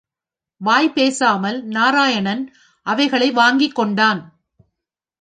[0.61, 2.53] வாய் பேசாமல், நாராயணன்
[2.81, 4.21] அவைகளை வாங்கிக் கொண்டான்.